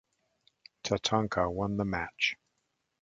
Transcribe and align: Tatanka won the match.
Tatanka 0.83 1.53
won 1.53 1.77
the 1.77 1.85
match. 1.85 2.35